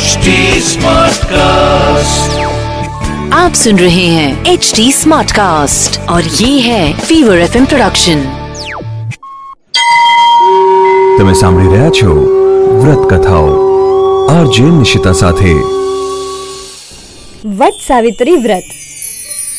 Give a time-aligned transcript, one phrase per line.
[0.00, 0.34] HD
[0.66, 2.36] Smartcast.
[3.36, 8.22] आप सुन रहे हैं एच डी स्मार्ट कास्ट और ये है फीवर एफ प्रोडक्शन
[11.18, 12.14] તમે સાંભળી રહ્યા છો
[12.76, 13.50] વ્રત કથાઓ
[14.34, 15.52] આરજે નિશિતા સાથે
[17.54, 18.70] વટ સાવિત્રી વ્રત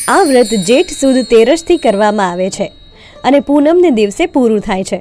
[0.08, 2.66] આ વ્રત જેઠ સુદ તેરસથી કરવામાં આવે છે
[3.24, 5.00] અને પૂનમને દિવસે પૂરું થાય છે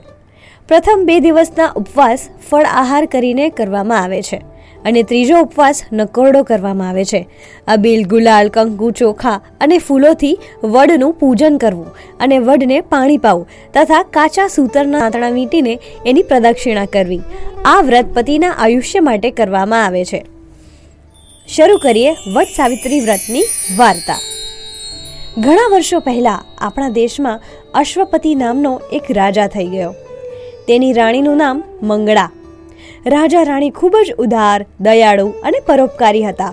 [0.69, 4.39] પ્રથમ બે દિવસના ઉપવાસ ફળ આહાર કરીને કરવામાં આવે છે
[4.84, 7.28] અને ત્રીજો ઉપવાસ નકોરડો કરવામાં આવે છે.
[7.68, 11.86] અબીલ ગુલાલ, કંકુ, ચોખા અને ફૂલોથી વડનું પૂજન કરવું
[12.20, 17.20] અને વડને પાણી પાવું તથા કાચા સૂતરના આંતણા વીંટીને એની પ્રદક્ષિણા કરવી.
[17.64, 20.24] આ વ્રત પતિના આયુષ્ય માટે કરવામાં આવે છે.
[21.48, 23.42] શરૂ કરીએ વટ સાવિત્રી વ્રતની
[23.76, 24.18] વાર્તા.
[25.38, 27.40] ઘણા વર્ષો પહેલા આપણા દેશમાં
[27.74, 29.94] અશ્વપતિ નામનો એક રાજા થઈ ગયો.
[30.68, 32.30] તેની રાણીનું નામ મંગળા
[33.06, 36.52] રાજા રાણી ખૂબ જ ઉદાર, દયાળુ અને પરોપકારી હતા.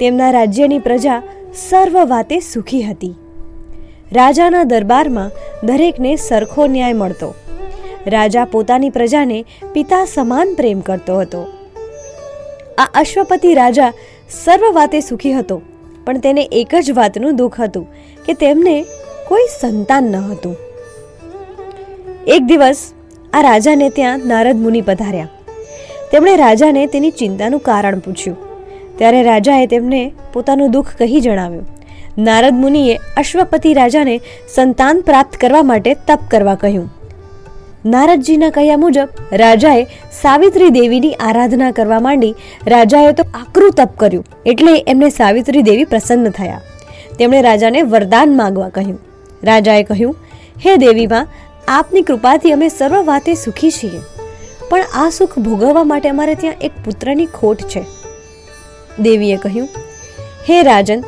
[0.00, 1.22] તેમના રાજ્યની પ્રજા
[1.54, 3.14] સર્વ વાતે સુખી હતી.
[4.12, 5.30] રાજાના દરબારમાં
[5.66, 7.34] દરેકને સરખો ન્યાય મળતો.
[8.06, 11.44] રાજા પોતાની પ્રજાને પિતા સમાન પ્રેમ કરતો હતો.
[12.78, 13.92] આ અશ્વપતિ રાજા
[14.30, 15.62] સર્વ વાતે સુખી હતો,
[16.04, 17.86] પણ તેને એક જ વાતનું દુઃખ હતું
[18.26, 18.76] કે તેમને
[19.28, 20.56] કોઈ સંતાન ન હતું.
[22.26, 22.92] એક દિવસ
[23.32, 25.33] આ રાજાને ત્યાં નારદ મુનિ પધાર્યા.
[26.14, 28.36] તેમણે રાજાને તેની ચિંતાનું કારણ પૂછ્યું.
[28.98, 30.02] ત્યારે રાજાએ તેમને
[30.34, 31.64] પોતાનું દુઃખ કહી જણાવ્યું,
[32.26, 34.14] નારદ મુનિએ અશ્વપતિ રાજાને
[34.54, 36.86] સંતાન પ્રાપ્ત કરવા માટે તપ કરવા કહ્યું.
[37.94, 39.82] નારદજીના કહ્યા મુજબ, રાજાએ
[40.20, 42.32] સાવિત્રી દેવીની આરાધના કરવા માંડી
[42.68, 46.62] રાજાએ તો આકરું તપ કર્યું, એટલે એમને સાવિત્રી દેવી પ્રસન્ન થયા.
[47.18, 48.98] તેમણે રાજાને વરદાન માગવા કહ્યું.
[49.42, 50.16] રાજાએ કહ્યું,
[50.64, 51.30] હે દેવીમાં,
[51.74, 54.08] આપની કૃપાથી અમે સર્વ વાતે સુખી છીએ.
[54.74, 57.82] પણ આ સુખ ભોગવવા માટે અમારે ત્યાં એક પુત્રની ખોટ છે.
[59.00, 59.68] દેવીએ કહ્યું,
[60.48, 61.00] હે રાજન,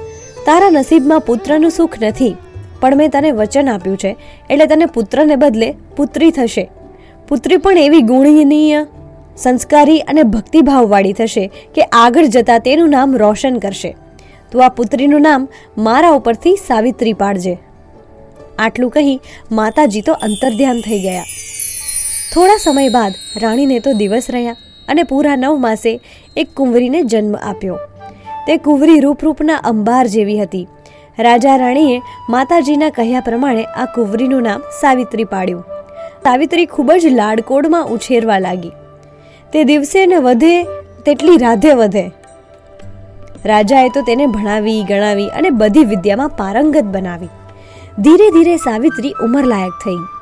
[0.46, 2.36] તારા નસીબમાં પુત્રનું સુખ નથી,
[2.80, 4.16] પણ મેં તને વચન આપ્યું છે,
[4.50, 6.70] એટલે તને પુત્રને બદલે પુત્રી થશે.
[7.28, 8.86] પુત્રી પણ એવી ગુણનીય,
[9.36, 13.96] સંસ્કારી અને ભક્તિભાવવાળી થશે કે આગળ જતા તેનું નામ રોશન કરશે.
[14.52, 17.58] તું આ પુત્રીનું નામ મારા ઉપરથી સાવિત્રી પાડજે.
[18.58, 21.24] આટલું કહી માતાજી તો અંતર્ધ્યાન થઈ ગયા.
[22.34, 24.56] થોડા સમય બાદ રાણીને તો દિવસ રહ્યા
[24.88, 26.00] અને પૂરા નવ માસે
[26.36, 27.78] એક કુંવરીને જન્મ આપ્યો.
[28.46, 30.66] તે કુંવરી રૂપરૂપના અંબાર જેવી હતી.
[31.18, 35.64] રાજા રાણીએ માતાજીના કહ્યા પ્રમાણે આ કુંવરીનું નામ સાવિત્રી પાડ્યું.
[36.24, 38.72] સાવિત્રી ખૂબ જ લાડકોડમાં ઉછેરવા લાગી.
[39.52, 40.64] તે દિવસે ને વધે
[41.04, 42.10] તેટલી રાધે વધે.
[43.44, 47.28] રાજાએ તો તેને ભણાવી, ગણાવી અને બધી વિદ્યામાં પારંગત બનાવી.
[47.98, 50.15] ધીરે ધીરે સાવિત્રી ઉંમરલાયક થઈ.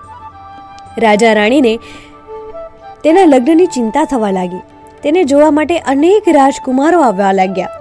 [0.98, 1.72] રાજા રાણીને
[3.04, 4.62] તેના લગ્નની ચિંતા થવા લાગી.
[5.02, 7.72] તેને જોવા માટે અનેક રાજકુમારો આવવા લાગ્યા,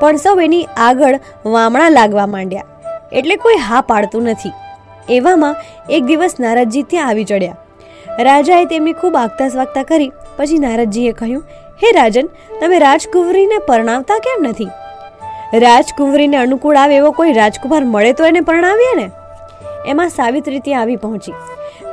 [0.00, 1.18] પણ સૌ એની આગળ
[1.54, 2.68] વામણા લાગવા માંડ્યા.
[3.12, 4.54] એટલે કોઈ હા પાડતું નથી.
[5.08, 5.56] એવામાં
[5.90, 7.58] એક દિવસ નારદજી ત્યાં આવી ચડ્યા.
[8.26, 11.44] રાજાએ તેમની ખૂબ આગતા સ્વાગતા કરી, પછી નારદજીએ કહ્યું,
[11.82, 12.28] હે રાજન,
[12.60, 14.70] તમે રાજકુંવરીને પરણાવતા કેમ નથી?
[15.62, 19.08] રાજકુંવરીને અનુકૂળ આવે એવો કોઈ રાજકુમાર મળે તો એને પરણાવીએ ને?
[19.86, 21.34] એમાં સાવિત્રી ત્યાં આવી પહોંચી.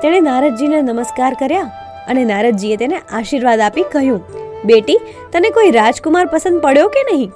[0.02, 1.72] તેણે નારદજીને નમસ્કાર કર્યા
[2.08, 4.22] અને નારદજીએ તેને આશીર્વાદ આપી કહ્યું,
[4.66, 5.00] બેટી,
[5.32, 7.32] તને કોઈ રાજકુમાર પસંદ પડ્યો કે નહીં?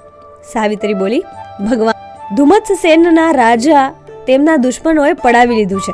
[0.53, 1.23] સાવિત્રી બોલી,
[1.61, 3.85] ભગવાન ધુમત્સ સેનના રાજા
[4.27, 5.93] તેમના દુશ્મનોએ પડાવી લીધું છે.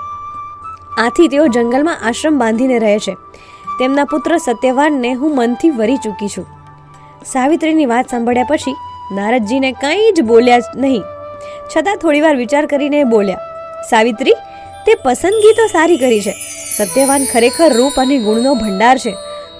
[0.98, 3.16] આથી તેઓ જંગલમાં આશ્રમ બાંધીને રહે છે.
[3.80, 6.48] તેમના પુત્ર સત્યવાનને હું મનથી વરી ચૂકી છું.
[7.26, 8.76] સાવિત્રીની વાત સાંભળ્યા પછી
[9.16, 11.04] નારદજીને કંઈ જ બોલ્યા નહીં.
[11.72, 13.38] છતાં થોડીવાર વિચાર કરીને બોલ્યા,
[13.90, 14.38] સાવિત્રી,
[14.86, 16.34] તે પસંદગી તો સારી કરી છે
[16.80, 19.16] સત્યવાન ખરેખર રૂપ અને ગુણનો ભંડાર છે.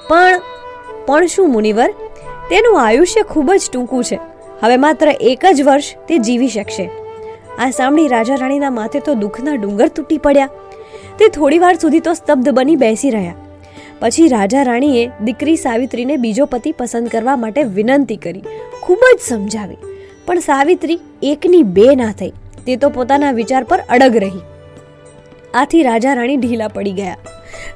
[0.08, 0.42] પણ
[1.06, 1.90] પણ શું, મુનિવર?
[2.50, 4.20] તેનું આયુષ્ય ખૂબ જ ટૂંકું છે.
[4.62, 6.90] હવે માત્ર એક જ વર્ષ તે જીવી શકશે.
[7.60, 10.50] આ સાંભળી રાજા રાણીના માથે તો દુઃખના ડુંગર તૂટી પડ્યા.
[11.20, 13.36] તે થોડીવાર સુધી તો સ્તબ્ધ બની બેસી રહ્યા.
[14.00, 18.44] પછી રાજા રાણીએ દીકરી સાવિત્રીને બીજો પતિ પસંદ કરવા માટે વિનંતી કરી.
[18.82, 19.78] ખૂબ જ સમજાવી.
[20.26, 22.30] પણ સાવિત્રી એકની બે ના થઈ.
[22.66, 24.42] તે તો પોતાના વિચાર પર અડગ રહી.
[25.54, 27.18] આથી રાજા રાણી ઢીલા પડી ગયા.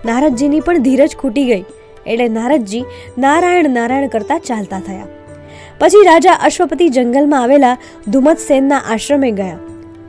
[0.06, 1.64] નારદજીની પણ ધીરજ ખૂટી ગઈ.
[2.08, 2.86] એટલે નારદજી
[3.18, 5.06] નારાયણ નારાયણ કરતા ચાલતા થયા.
[5.80, 7.78] પછી રાજા અશ્વપતિ જંગલમાં આવેલા
[8.08, 9.58] ધુમતસેનના આશ્રમે ગયા.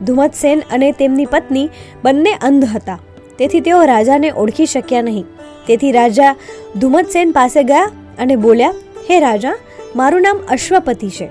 [0.03, 1.69] ધુમતસેન અને તેમની પત્ની
[2.03, 2.99] બંને અંધ હતા.
[3.39, 5.25] તેથી તેઓ રાજાને ઓળખી શક્યા નહીં.
[5.67, 6.35] તેથી રાજા
[6.79, 8.73] ધુમતસેન પાસે ગયા અને બોલ્યા,
[9.11, 9.53] હે રાજા,
[9.95, 11.25] મારું નામ અશ્વપતિ છે.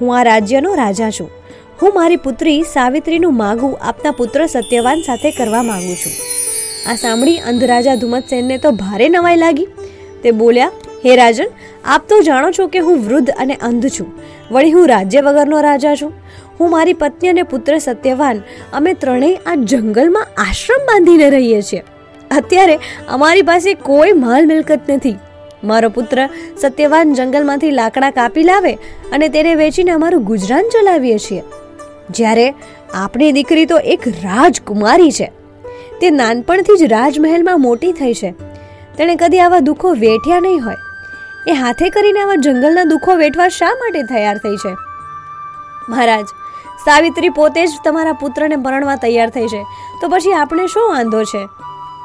[0.00, 1.30] હું આ રાજ્યનો રાજા છું.
[1.82, 6.12] હું મારી પુત્રી સાવિત્રીનું માગું આપના પુત્ર સત્યવાન સાથે કરવા માંગુ છું.
[6.92, 9.66] આ સાંભળી અંધરાજા ધુમતસેનને તો ભારે નવાઈ લાગી.
[10.22, 10.70] તે બોલ્યા,
[11.06, 11.46] હે રાજન,
[11.84, 14.12] આપ તો જાણો છો કે હું વૃદ્ધ અને અંધ છું.
[14.50, 16.12] વળી હું રાજ્ય વગરનો રાજા છું.
[16.60, 18.42] હું મારી પત્ની અને પુત્ર સત્યવાન
[18.72, 21.82] અમે ત્રણેય આ જંગલમાં આશ્રમ બાંધીને રહીએ છીએ.
[22.30, 22.78] અત્યારે
[23.08, 25.14] અમારી પાસે કોઈ માલ મિલકત નથી.
[25.64, 26.28] મારો પુત્ર
[26.60, 28.72] સત્યવાન જંગલમાંથી લાકડા કાપી લાવે
[29.12, 31.42] અને તેને વેચીને અમારું ગુજરાન ચલાવીએ છીએ.
[32.10, 32.54] જ્યારે
[32.94, 35.32] આપણી દીકરી તો એક રાજકુમારી છે.
[36.00, 38.34] તે નાનપણથી જ રાજમહેલમાં મોટી થઈ છે.
[38.96, 40.74] તેણે કદી આવા દુઃખો વેઠ્યા નહીં હોય.
[41.46, 44.76] એ હાથે કરીને આવા જંગલના દુઃખો વેઠવા શા માટે તૈયાર થઈ છે?
[45.88, 46.24] મહારાજ,
[46.84, 49.62] સાવિત્રી પોતે જ તમારા પુત્રને પરણવા તૈયાર થઈ છે.
[50.00, 51.48] તો પછી આપણે શું વાંધો છે?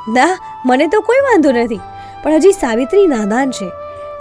[0.07, 1.79] ના, મને તો કોઈ વાંધો નથી.
[2.23, 3.69] પણ હજી સાવિત્રી નાદાન છે.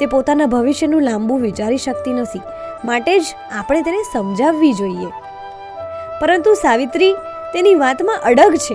[0.01, 2.41] તે પોતાના ભવિષ્યનું લાંબુ વિચારી શકતી નથી.
[2.85, 3.25] માટે જ
[3.59, 5.24] આપણે તેને સમજાવવી જોઈએ.
[6.21, 7.13] પરંતુ સાવિત્રી
[7.55, 8.75] તેની વાતમાં અડગ છે.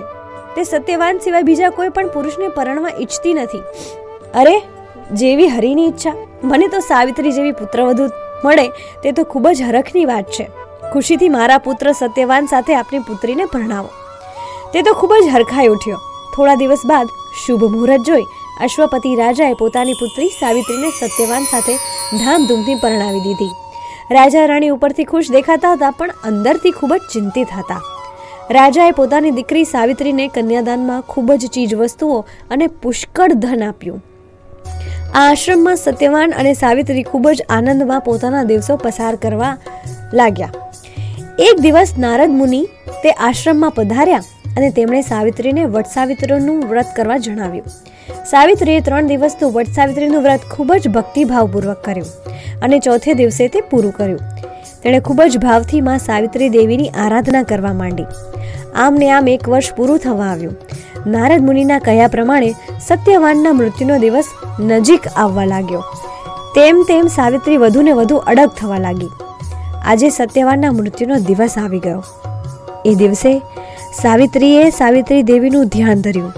[0.56, 3.58] તે સત્યવાન સિવાય બીજા કોઈ પણ પુરુષને પરણવા ઈચ્છતી નથી.
[4.34, 4.62] અરે,
[5.12, 6.12] જેવી હરિની ઈચ્છા.
[6.44, 8.02] મને તો સાવિત્રી જેવી પુત્રવધુ
[8.44, 8.68] મળે
[9.02, 10.50] તે તો ખૂબ જ હરખની વાત છે.
[10.92, 13.88] ખુશીથી મારા પુત્ર સત્યવાન સાથે આપની પુત્રીને પરણાવો.
[14.72, 15.96] તે તો ખૂબ જ હરખાઈ ઉઠ્યો.
[16.36, 17.06] થોડા દિવસ બાદ
[17.46, 18.22] શુભ મુહૂર્ત જોઈ
[18.60, 21.72] અશ્વપતિ રાજાએ પોતાની પુત્રી સાવિત્રીને સત્યવાન સાથે
[22.24, 23.50] ધામધૂમથી પરણાવી દીધી.
[24.14, 27.82] રાજા રાણી ઉપરથી ખુશ દેખાતા હતા, પણ અંદરથી ખૂબ જ ચિંતિત હતા.
[28.56, 32.16] રાજાએ પોતાની દીકરી સાવિત્રીને કન્યાદાનમાં ખૂબ જ ચીજ વસ્તુઓ
[32.50, 34.00] અને પુષ્કળ ધન આપ્યું.
[35.14, 39.52] આ આશ્રમમાં સત્યવાન અને સાવિત્રી ખૂબ જ આનંદમાં પોતાના દિવસો પસાર કરવા
[40.12, 40.52] લાગ્યા.
[41.46, 42.62] એક દિવસ નારદ મુનિ
[43.04, 47.70] તે આશ્રમમાં પધાર્યા અને તેમણે સાવિત્રીને વટસાવિત્રનું વ્રત કરવા જણાવ્યું.
[48.30, 52.06] સાવિત્રીએ ત્રણ દિવસનું વટ સાવિત્રીનું વ્રત ખૂબ જ ભક્તિભાવપૂર્વક કર્યું
[52.62, 54.18] અને ચોથે દિવસે તે પૂરું કર્યું.
[54.82, 58.04] તેણે ખૂબ જ ભાવથી માં સાવિત્રી દેવીની આરાધના કરવા માંડી.
[58.74, 60.56] આમ ને આમ એક વર્ષ પૂરું થવા આવ્યું.
[61.06, 62.54] નારદ મુનિના કહ્યા પ્રમાણે
[62.86, 64.24] સત્યવાનના મૃત્યુનો દિવસ
[64.60, 65.82] નજીક આવવા લાગ્યો.
[66.54, 69.10] તેમ તેમ સાવિત્રી વધુ ને વધુ અડગ થવા લાગી.
[69.84, 72.04] આજે સત્યવાનના મૃત્યુનો દિવસ આવી ગયો.
[72.84, 73.40] એ દિવસે
[74.02, 76.32] સાવિત્રીએ સાવિત્રી દેવીનું ધ્યાન ધર્યું.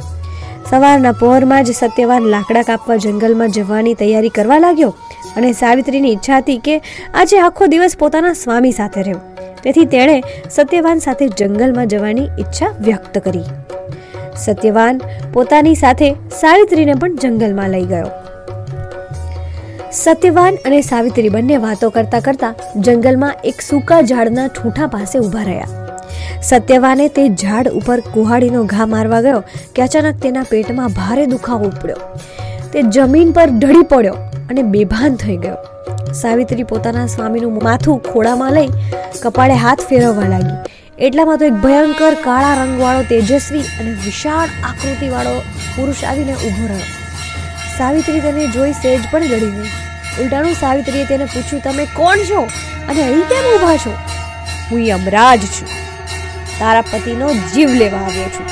[0.71, 4.93] સવારના પહોરમાં જ સત્યવાન લાકડા કાપવા જંગલમાં જવાની તૈયારી કરવા લાગ્યો
[5.37, 6.77] અને સાવિત્રીની ઈચ્છા હતી કે
[7.15, 9.21] આજે આખો દિવસ પોતાના સ્વામી સાથે રહ્યો.
[9.63, 13.45] તેથી તેણે સત્યવાન સાથે જંગલમાં જવાની ઈચ્છા વ્યક્ત કરી.
[14.37, 15.01] સત્યવાન
[15.33, 16.09] પોતાની સાથે
[16.41, 18.11] સાવિત્રીને પણ જંગલમાં લઈ ગયો.
[19.93, 25.82] સત્યવાન અને સાવિત્રી બંને વાતો કરતા કરતા જંગલમાં એક સૂકા ઝાડના ઠૂંઠા પાસે ઊભા રહ્યા.
[26.43, 31.97] સત્યવાને તે ઝાડ ઉપર કુહાડીનો ઘા મારવા ગયો કે અચાનક તેના પેટમાં ભારે દુખાવો ઉપડ્યો.
[32.73, 34.15] તે જમીન પર ઢળી પડ્યો
[34.51, 35.57] અને બેભાન થઈ ગયો.
[36.13, 38.69] સાવિત્રી પોતાના સ્વામીનું માથું ખોળામાં લઈ
[39.23, 40.73] કપાળે હાથ ફેરવવા લાગી.
[40.99, 45.39] એટલામાં તો એક ભયંકર કાળા રંગવાળો તેજસ્વી અને વિશાળ આકૃતિવાળો
[45.77, 46.81] પુરુષ આવીને ઊભો રહ્યો.
[47.79, 49.69] સાવિત્રી તેને જોઈ સેજ પણ ગળી ગઈ.
[50.23, 52.43] ઉલટાનું સાવિત્રીએ તેને પૂછ્યું, તમે કોણ છો?
[52.89, 53.95] અને અહીં કેમ ઊભા છો?
[54.71, 55.82] હું યમરાજ છું.
[56.63, 58.47] તારા પતિનો જીવ લેવા આવ્યો છું.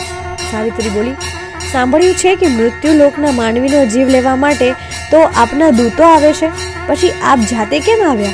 [0.51, 1.17] સાવિત્રી બોલી,
[1.73, 4.71] સાંભળ્યું છે કે મૃત્યુ લોકના માનવીનો જીવ લેવા માટે
[5.11, 6.49] તો આપના દૂતો આવે છે?
[6.87, 8.29] પછી આપ જાતે કેમ આવ્યા?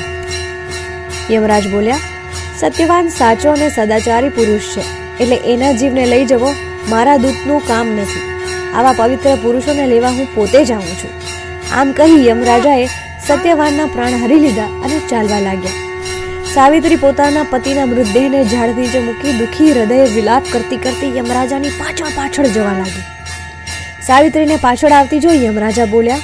[1.31, 1.99] યમરાજ બોલ્યા,
[2.59, 4.83] સત્યવાન સાચો અને સદાચારી પુરુષ છે,
[5.19, 6.53] એટલે એના જીવને લઈ જવો
[6.89, 8.23] મારા દૂતનું કામ નથી.
[8.75, 11.13] આવા પવિત્ર પુરુષોને લેવા હું પોતે જ આવું છું.
[11.79, 12.85] આમ કહી યમરાજાએ
[13.27, 15.86] સત્યવાનના પ્રાણ હરી લીધા અને ચાલવા લાગ્યા.
[16.53, 22.45] સાવિત્રી પોતાના પતિના મૃતદેહને ઝાડ નીચે મૂકી દુઃખી હૃદયે વિલાપ કરતી કરતી યમરાજાની પાછળ પાછળ
[22.45, 23.03] જવા લાગી.
[24.07, 26.15] સાવિત્રીને પાછળ આવતી જોઈ યમરાજા બોલ્યા,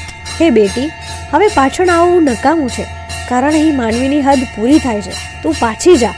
[0.42, 0.92] હે બેટી,
[1.32, 2.86] હવે પાછળ આવવું નકામું છે.
[3.30, 5.12] કારણ અહીં માનવીની હદ પૂરી થાય છે.
[5.44, 6.14] તું પાછી જા.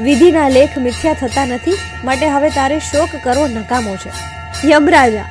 [0.00, 1.78] વિધિના લેખ મિથ્યા થતા નથી.
[2.04, 4.10] માટે હવે તારે શોક કરવો નકામો છે.
[4.68, 5.24] યમરાજા,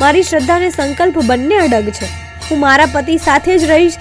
[0.00, 2.06] મારી શ્રદ્ધાને સંકલ્પ બંને અડગ છે.
[2.50, 3.92] હું મારા પતિ સાથે જ રહીશ.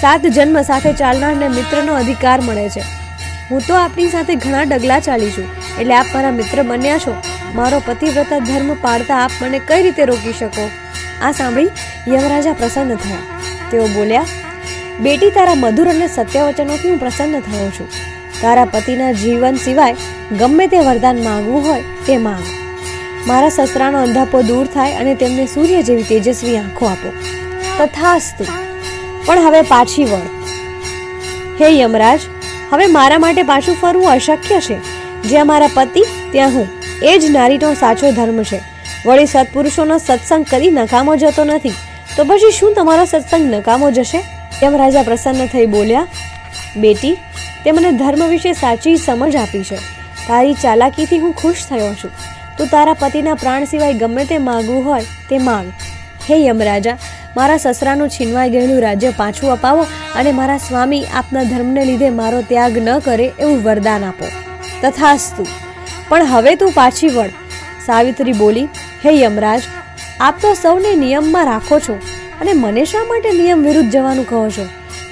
[0.00, 3.05] સાત જન્મ સાથે ચાલનારને મિત્રનો અધિકાર મળે છે.
[3.50, 5.44] હું તો આપની સાથે ઘણા ડગલા ચાલી છું.
[5.80, 7.14] એટલે આપ મારા મિત્ર બન્યા છો.
[7.54, 10.70] મારો પતિવ્રતા ધર્મ પાળતા આપ મને કઈ રીતે રોકી શકો?
[11.22, 11.68] આ સાંભળી
[12.08, 13.16] યમરાજા પ્રસન્ન થયા.
[13.70, 14.24] તેઓ બોલ્યા,
[15.00, 17.88] બેટી, તારા મધુર અને સત્ય વચનોથી હું પ્રસન્ન થયો છું.
[18.40, 19.96] તારા પતિના જીવન સિવાય
[20.38, 22.42] ગમે તે વરદાન માંગવું હોય તે માંગ.
[23.26, 27.12] મારા સસરાનો અંધાપો દૂર થાય અને તેમને સૂર્ય જેવી તેજસ્વી આંખો આપો.
[27.78, 28.44] તથાસ્તુ.
[29.26, 30.26] પણ હવે પાછી વળ.
[31.60, 32.20] હે યમરાજ
[32.70, 34.76] હવે મારા માટે પાછું ફરવું અશક્ય છે.
[35.22, 36.68] જ્યાં મારા પતિ, ત્યાં હું.
[37.02, 38.60] એ જ નારીનો સાચો ધર્મ છે.
[39.06, 41.72] વળી સત્પુરુષોનો સત્સંગ કદી નકામો જતો નથી.
[42.16, 44.24] તો પછી શું તમારો સત્સંગ નકામો જશે?
[44.62, 46.06] યમરાજા પ્રસન્ન થઈ બોલ્યા,
[46.76, 47.16] બેટી,
[47.64, 49.76] તે મને ધર્મ વિશે સાચી સમજ આપી છે.
[50.28, 52.10] તારી ચાલાકીથી હું ખુશ થયો છું.
[52.58, 55.72] તું તારા પતિના પ્રાણ સિવાય ગમે તે માગવું હોય તે માંગ.
[56.30, 56.96] હે યમરાજા
[57.36, 62.78] મારા સસરાનું છીનવાઈ ગયેલું રાજ્ય પાછું અપાવો અને મારા સ્વામી આપના ધર્મને લીધે મારો ત્યાગ
[62.78, 64.26] ન કરે એવું વરદાન આપો.
[64.82, 65.46] તથાસ્તુ.
[66.08, 67.28] પણ હવે તું પાછી વળ.
[67.86, 68.64] સાવિત્રી બોલી,
[69.06, 69.62] હે યમરાજ,
[70.20, 71.94] આપ તો સૌને નિયમમાં રાખો છો
[72.40, 74.66] અને મને શા માટે નિયમ વિરુદ્ધ જવાનું કહો છો?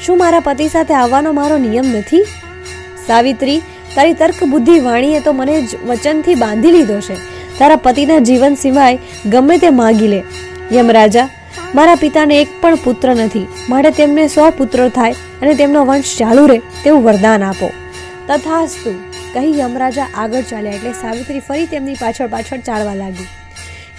[0.06, 2.26] શું મારા પતિ સાથે આવવાનો મારો નિયમ નથી?
[3.06, 3.62] સાવિત્રી,
[3.94, 7.14] તારી તર્ક બુદ્ધિ વાણીએ તો મને જ વચનથી બાંધી લીધો છે.
[7.58, 10.22] તારા પતિના જીવન સિવાય ગમે તે માગી લે.
[10.72, 11.28] યમરાજા
[11.74, 13.46] મારા પિતાને એક પણ પુત્ર નથી.
[13.68, 17.68] માટે તેમને સો પુત્ર થાય અને તેમનો વંશ ચાલુ રહે તેવું વરદાન આપો.
[18.28, 18.90] તથાસ્તુ,
[19.34, 23.26] કહી યમરાજા આગળ ચાલ્યા એટલે સાવિત્રી ફરી તેમની પાછળ પાછળ ચાલવા લાગી.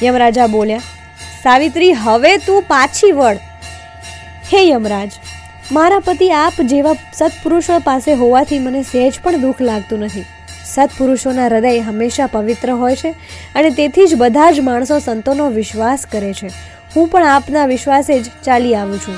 [0.04, 0.86] યમરાજા બોલ્યા,
[1.44, 3.38] સાવિત્રી, હવે તું પાછી વળ.
[4.54, 5.18] હે યમરાજ,
[5.72, 10.26] મારા પતિ આપ જેવા સત્પુરુષો પાસે હોવાથી મને સહેજ પણ દુઃખ લાગતું નથી.
[10.66, 13.12] સત્પુરુષોના હૃદય હંમેશા પવિત્ર હોય છે
[13.56, 16.50] અને તેથી જ બધા જ માણસો સંતોનો વિશ્વાસ કરે છે.
[16.96, 19.18] હું પણ આપના વિશ્વાસે જ ચાલી આવું છું.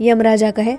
[0.00, 0.74] યમરાજા કહે,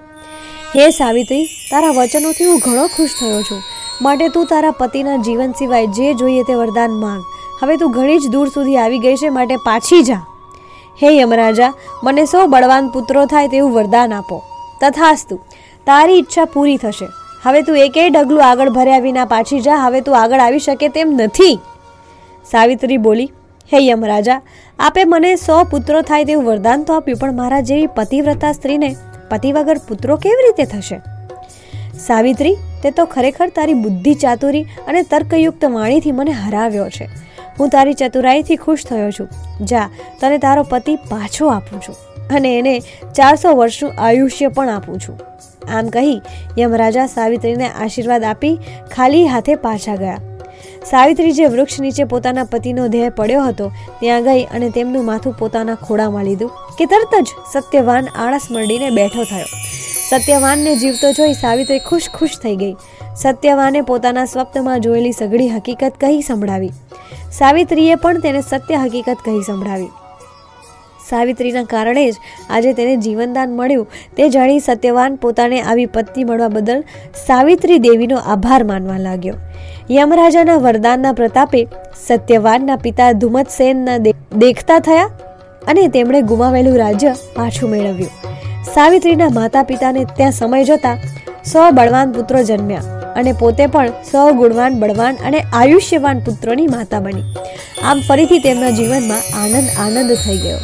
[0.76, 3.62] હે સાવિત્રી, તારા વચનોથી હું ઘણો ખુશ થયો છું.
[4.02, 7.22] માટે તું તારા પતિના જીવન સિવાય જે જોઈએ તે વરદાન માંગ.
[7.62, 10.26] હવે તું ઘણી જ દૂર સુધી આવી ગઈ છે, માટે પાછી જા.
[11.04, 11.74] હે યમરાજા,
[12.04, 14.44] મને સૌ બળવાન પુત્રો થાય તેવું વરદાન આપો.
[14.82, 15.38] તથાસ્તુ,
[15.86, 17.06] તારી ઈચ્છા પૂરી થશે.
[17.44, 19.76] હવે તું એકેય ડગલું આગળ ભર્યા વિના પાછી જા.
[19.76, 21.60] હવે તું આગળ આવી શકે તેમ નથી.
[22.52, 23.32] સાવિત્રી બોલી
[23.72, 24.42] હે યમરાજા,
[24.80, 28.96] આપે મને સો પુત્રો થાય તેવું વરદાન તો આપ્યું, પણ મારા જેવી પતિવ્રતા સ્ત્રીને
[29.30, 31.02] પતિ વગર પુત્રો કેવી રીતે થશે?
[32.00, 37.10] સાવિત્રી, તે તો ખરેખર તારી બુદ્ધિ ચાતુરી અને તર્કયુક્ત વાણીથી મને હરાવ્યો છે.
[37.60, 39.30] હું તારી ચતુરાઈથી ખુશ થયો છું.
[39.66, 39.90] જા,
[40.22, 41.96] તને તારો પતિ પાછો આપું છું
[42.36, 42.80] અને એને
[43.16, 45.20] ચારસો વર્ષનું આયુષ્ય પણ આપું છું.
[45.72, 46.22] આમ કહી
[46.60, 48.60] યમરાજા સાવિત્રીને આશીર્વાદ આપી
[48.96, 50.20] ખાલી હાથે પાછા ગયા.
[50.90, 55.76] સાવિત્રી જે વૃક્ષ નીચે પોતાના પતિનો દેહ પડ્યો હતો, ત્યાં ગઈ અને તેમનું માથું પોતાના
[55.76, 59.46] ખોળામાં લીધું, કે તરત જ સત્યવાન આળસ મળીને બેઠો થયો.
[60.10, 62.76] સત્યવાનને જીવતો જોઈ સાવિત્રી ખુશ ખુશ થઈ ગઈ.
[63.16, 66.72] સત્યવાને પોતાના સ્વપ્નમાં જોયેલી સઘળી હકીકત કહી સંભળાવી.
[67.32, 69.88] સાવિત્રીએ પણ તેને સત્ય હકીકત કહી સંભળાવી.
[71.10, 72.16] સાવિત્રીના કારણે જ
[72.50, 73.88] આજે તેને જીવનદાન મળ્યું.
[74.18, 76.84] તે જાણી સત્યવાન પોતાને આવી પત્ની મળવા બદલ
[77.28, 79.34] સાવિત્રી દેવીનો આભાર માનવા લાગ્યો.
[79.92, 81.68] યમરાજાના વરદાનના પ્રતાપે
[82.08, 83.98] સત્યવાનના પિતા ધુમતસેનના
[84.38, 85.10] દેખતા થયા
[85.68, 88.12] અને તેમણે ગુમાવેલું રાજ્ય પાછું મેળવ્યું.
[88.74, 90.98] સાવિત્રીના માતા પિતાને ત્યાં સમય જતા
[91.46, 92.82] સો બળવાન પુત્રો જન્મ્યા
[93.16, 97.24] અને પોતે પણ સો ગુણવાન, બળવાન અને આયુષ્યવાન પુત્રોની માતા બની.
[97.84, 100.58] આમ ફરીથી તેમના જીવનમાં આનંદ આનંદ થઈ ગયો.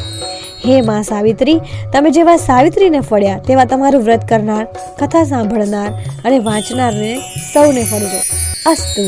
[0.66, 1.60] હે માં સાવિત્રી,
[1.92, 4.66] તમે જેવા સાવિત્રીને ફળ્યા તેવા તમારું વ્રત કરનાર,
[4.98, 5.88] કથા સાંભળનાર
[6.24, 7.18] અને વાંચનારને
[7.54, 8.39] સૌને ફળજો.
[8.66, 9.02] अस्तु।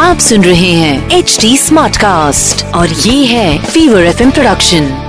[0.00, 5.05] आप सुन रहे हैं एच डी स्मार्ट कास्ट और ये है फीवर एफ़ प्रोडक्शन